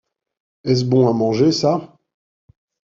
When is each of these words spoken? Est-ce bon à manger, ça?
Est-ce 0.63 0.85
bon 0.85 1.07
à 1.07 1.13
manger, 1.13 1.51
ça? 1.51 1.95